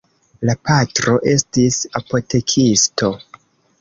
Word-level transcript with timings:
La 0.49 0.53
patro 0.69 1.13
estis 1.33 1.77
apotekisto. 2.01 3.13